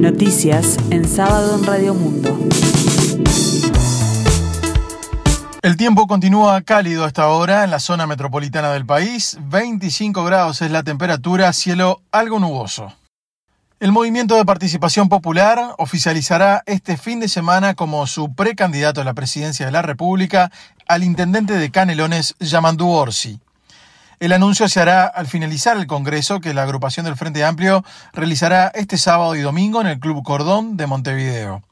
[0.00, 2.34] Noticias en sábado en Radio Mundo.
[5.60, 9.36] El tiempo continúa cálido hasta ahora en la zona metropolitana del país.
[9.42, 12.94] 25 grados es la temperatura, cielo algo nuboso.
[13.78, 19.12] El Movimiento de Participación Popular oficializará este fin de semana como su precandidato a la
[19.12, 20.50] presidencia de la República
[20.88, 23.38] al intendente de Canelones, Yamandu Orsi.
[24.20, 28.70] El anuncio se hará al finalizar el Congreso que la agrupación del Frente Amplio realizará
[28.74, 31.62] este sábado y domingo en el Club Cordón de Montevideo.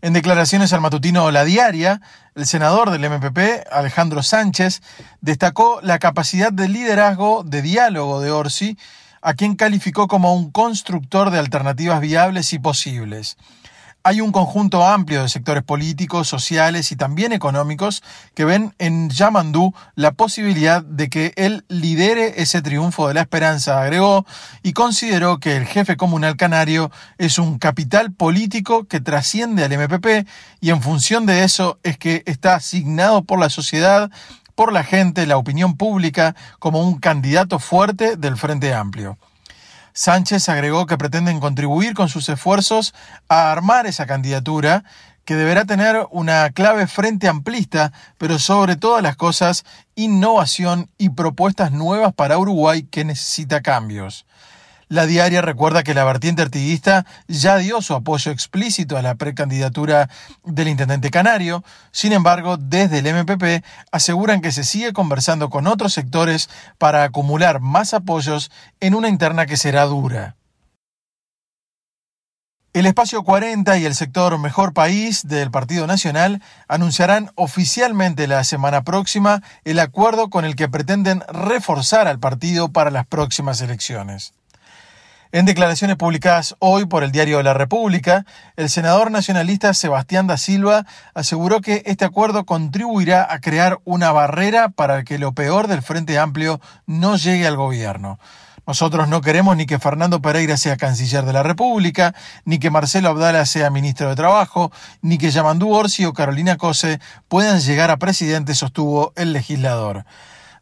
[0.00, 2.00] En declaraciones al matutino La Diaria,
[2.34, 4.80] el senador del MPP, Alejandro Sánchez,
[5.20, 8.78] destacó la capacidad de liderazgo, de diálogo de Orsi,
[9.20, 13.36] a quien calificó como un constructor de alternativas viables y posibles
[14.08, 18.02] hay un conjunto amplio de sectores políticos, sociales y también económicos
[18.34, 23.82] que ven en Yamandú la posibilidad de que él lidere ese triunfo de la esperanza,
[23.82, 24.24] agregó,
[24.62, 30.26] y consideró que el jefe comunal canario es un capital político que trasciende al MPP
[30.62, 34.10] y en función de eso es que está asignado por la sociedad
[34.54, 39.18] por la gente, la opinión pública, como un candidato fuerte del Frente Amplio.
[39.98, 42.94] Sánchez agregó que pretenden contribuir con sus esfuerzos
[43.28, 44.84] a armar esa candidatura
[45.24, 49.64] que deberá tener una clave frente amplista, pero sobre todas las cosas,
[49.96, 54.24] innovación y propuestas nuevas para Uruguay que necesita cambios.
[54.90, 60.08] La diaria recuerda que la vertiente artiguista ya dio su apoyo explícito a la precandidatura
[60.44, 65.92] del intendente canario, sin embargo, desde el MPP aseguran que se sigue conversando con otros
[65.92, 70.36] sectores para acumular más apoyos en una interna que será dura.
[72.72, 78.84] El Espacio 40 y el sector Mejor País del Partido Nacional anunciarán oficialmente la semana
[78.84, 84.32] próxima el acuerdo con el que pretenden reforzar al partido para las próximas elecciones.
[85.30, 88.24] En declaraciones publicadas hoy por el diario La República,
[88.56, 94.70] el senador nacionalista Sebastián da Silva aseguró que este acuerdo contribuirá a crear una barrera
[94.70, 98.18] para que lo peor del Frente Amplio no llegue al gobierno.
[98.66, 102.14] Nosotros no queremos ni que Fernando Pereira sea canciller de la República,
[102.46, 104.72] ni que Marcelo Abdala sea ministro de Trabajo,
[105.02, 110.06] ni que Yamandú Orsi o Carolina Cose puedan llegar a presidente, sostuvo el legislador.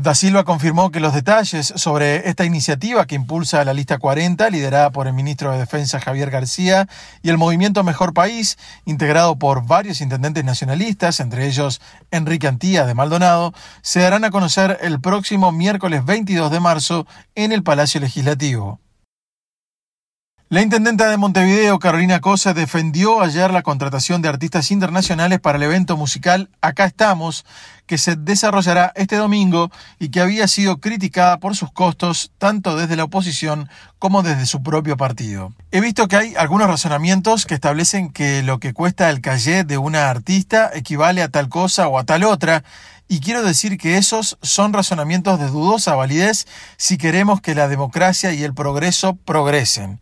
[0.00, 4.90] Da Silva confirmó que los detalles sobre esta iniciativa que impulsa la lista 40, liderada
[4.90, 6.86] por el ministro de Defensa Javier García,
[7.20, 11.80] y el movimiento Mejor País, integrado por varios intendentes nacionalistas, entre ellos
[12.12, 17.04] Enrique Antía de Maldonado, se darán a conocer el próximo miércoles 22 de marzo
[17.34, 18.78] en el Palacio Legislativo.
[20.50, 25.64] La intendenta de Montevideo, Carolina Cosa, defendió ayer la contratación de artistas internacionales para el
[25.64, 27.44] evento musical Acá estamos,
[27.84, 32.96] que se desarrollará este domingo y que había sido criticada por sus costos tanto desde
[32.96, 35.52] la oposición como desde su propio partido.
[35.70, 39.76] He visto que hay algunos razonamientos que establecen que lo que cuesta el calle de
[39.76, 42.64] una artista equivale a tal cosa o a tal otra,
[43.06, 46.46] y quiero decir que esos son razonamientos de dudosa validez
[46.78, 50.00] si queremos que la democracia y el progreso progresen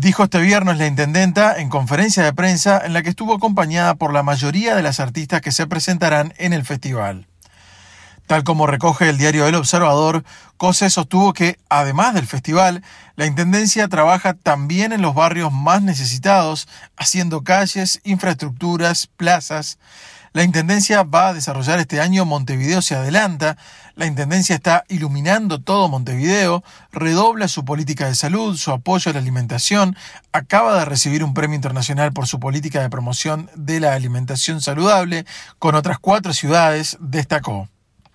[0.00, 4.14] dijo este viernes la intendenta en conferencia de prensa en la que estuvo acompañada por
[4.14, 7.26] la mayoría de las artistas que se presentarán en el festival.
[8.26, 10.24] Tal como recoge el diario El Observador,
[10.56, 12.82] Cose sostuvo que, además del festival,
[13.16, 19.78] la Intendencia trabaja también en los barrios más necesitados, haciendo calles, infraestructuras, plazas,
[20.32, 23.58] la Intendencia va a desarrollar este año Montevideo se adelanta.
[23.96, 29.20] La Intendencia está iluminando todo Montevideo, redobla su política de salud, su apoyo a la
[29.20, 29.94] alimentación,
[30.32, 35.26] acaba de recibir un premio internacional por su política de promoción de la alimentación saludable,
[35.58, 37.68] con otras cuatro ciudades, destacó.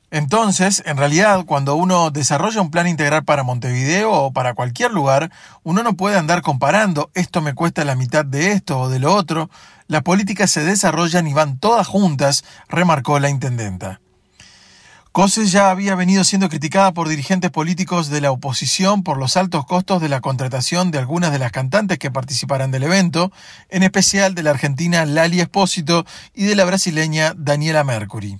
[0.09, 5.31] Entonces, en realidad, cuando uno desarrolla un plan integral para Montevideo o para cualquier lugar,
[5.63, 9.13] uno no puede andar comparando esto me cuesta la mitad de esto o de lo
[9.13, 9.49] otro.
[9.87, 13.99] Las políticas se desarrollan y van todas juntas, remarcó la intendenta.
[15.11, 19.65] Coses ya había venido siendo criticada por dirigentes políticos de la oposición por los altos
[19.65, 23.31] costos de la contratación de algunas de las cantantes que participarán del evento,
[23.69, 28.39] en especial de la argentina Lali Espósito y de la brasileña Daniela Mercury.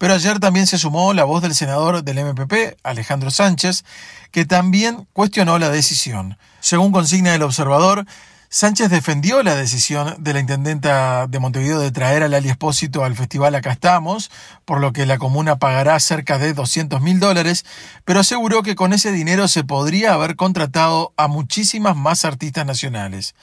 [0.00, 3.84] Pero ayer también se sumó la voz del senador del MPP, Alejandro Sánchez,
[4.30, 6.38] que también cuestionó la decisión.
[6.60, 8.06] Según consigna el observador,
[8.48, 13.14] Sánchez defendió la decisión de la intendenta de Montevideo de traer a Lali Espósito al
[13.14, 14.30] festival Acá estamos,
[14.64, 17.66] por lo que la comuna pagará cerca de 200 mil dólares,
[18.06, 23.34] pero aseguró que con ese dinero se podría haber contratado a muchísimas más artistas nacionales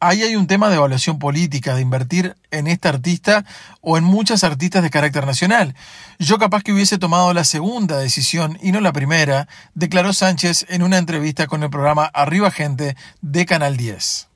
[0.00, 3.44] ahí hay un tema de evaluación política, de invertir en esta artista
[3.80, 5.74] o en muchas artistas de carácter nacional.
[6.18, 10.82] Yo capaz que hubiese tomado la segunda decisión y no la primera, declaró Sánchez en
[10.82, 14.29] una entrevista con el programa Arriba Gente de Canal 10.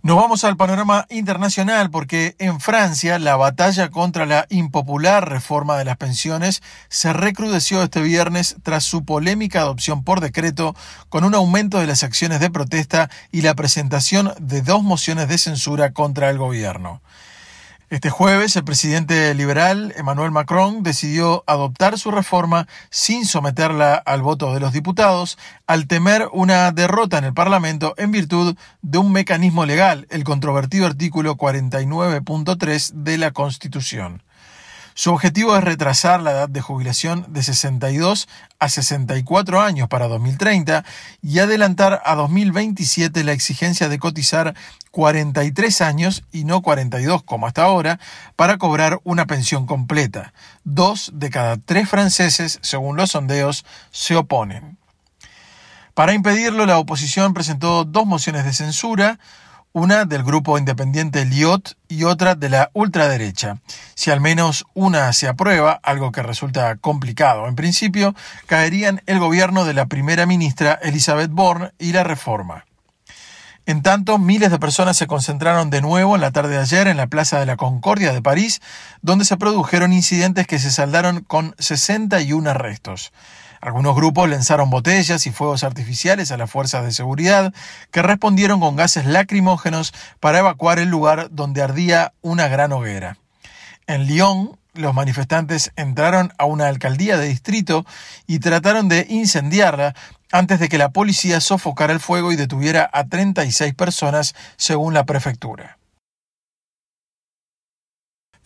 [0.00, 5.84] Nos vamos al panorama internacional porque en Francia la batalla contra la impopular reforma de
[5.84, 10.76] las pensiones se recrudeció este viernes tras su polémica adopción por decreto
[11.08, 15.36] con un aumento de las acciones de protesta y la presentación de dos mociones de
[15.36, 17.02] censura contra el gobierno.
[17.90, 24.52] Este jueves, el presidente liberal Emmanuel Macron decidió adoptar su reforma sin someterla al voto
[24.52, 29.64] de los diputados, al temer una derrota en el Parlamento en virtud de un mecanismo
[29.64, 34.22] legal, el controvertido artículo 49.3 de la Constitución.
[34.98, 38.28] Su objetivo es retrasar la edad de jubilación de 62
[38.58, 40.84] a 64 años para 2030
[41.22, 44.56] y adelantar a 2027 la exigencia de cotizar
[44.90, 48.00] 43 años y no 42 como hasta ahora
[48.34, 50.32] para cobrar una pensión completa.
[50.64, 54.78] Dos de cada tres franceses, según los sondeos, se oponen.
[55.94, 59.20] Para impedirlo, la oposición presentó dos mociones de censura,
[59.72, 63.58] una del grupo independiente Liot y otra de la ultraderecha.
[63.94, 68.14] Si al menos una se aprueba, algo que resulta complicado en principio,
[68.46, 72.64] caerían el gobierno de la primera ministra Elizabeth Borne y la reforma.
[73.66, 76.96] En tanto, miles de personas se concentraron de nuevo en la tarde de ayer en
[76.96, 78.62] la Plaza de la Concordia de París,
[79.02, 83.12] donde se produjeron incidentes que se saldaron con 61 arrestos.
[83.60, 87.52] Algunos grupos lanzaron botellas y fuegos artificiales a las fuerzas de seguridad,
[87.90, 93.18] que respondieron con gases lacrimógenos para evacuar el lugar donde ardía una gran hoguera.
[93.86, 97.84] En Lyon, los manifestantes entraron a una alcaldía de distrito
[98.26, 99.94] y trataron de incendiarla
[100.30, 105.04] antes de que la policía sofocara el fuego y detuviera a 36 personas, según la
[105.04, 105.78] prefectura.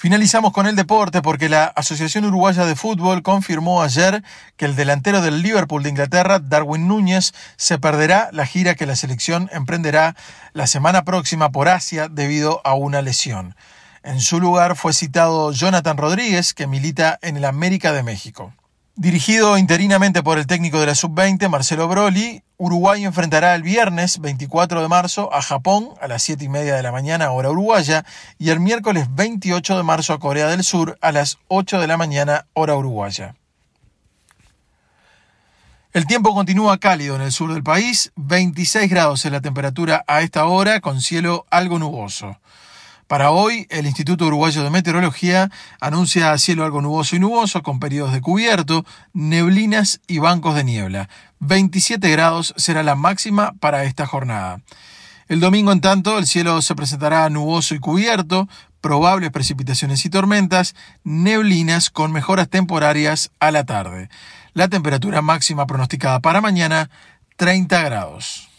[0.02, 4.24] Finalizamos con el deporte porque la Asociación Uruguaya de Fútbol confirmó ayer
[4.56, 8.96] que el delantero del Liverpool de Inglaterra, Darwin Núñez, se perderá la gira que la
[8.96, 10.16] selección emprenderá
[10.54, 13.54] la semana próxima por Asia debido a una lesión.
[14.02, 18.52] En su lugar fue citado Jonathan Rodríguez, que milita en el América de México.
[18.94, 24.82] Dirigido interinamente por el técnico de la sub-20, Marcelo Broli, Uruguay enfrentará el viernes 24
[24.82, 28.04] de marzo a Japón a las 7 y media de la mañana, hora uruguaya,
[28.38, 31.96] y el miércoles 28 de marzo a Corea del Sur a las 8 de la
[31.96, 33.34] mañana, hora uruguaya.
[35.94, 40.20] El tiempo continúa cálido en el sur del país, 26 grados es la temperatura a
[40.20, 42.36] esta hora, con cielo algo nuboso.
[43.06, 45.50] Para hoy, el Instituto Uruguayo de Meteorología
[45.80, 51.08] anuncia cielo algo nuboso y nuboso con periodos de cubierto, neblinas y bancos de niebla.
[51.40, 54.60] 27 grados será la máxima para esta jornada.
[55.28, 58.48] El domingo, en tanto, el cielo se presentará nuboso y cubierto,
[58.80, 64.08] probables precipitaciones y tormentas, neblinas con mejoras temporarias a la tarde.
[64.54, 66.90] La temperatura máxima pronosticada para mañana,
[67.36, 68.51] 30 grados.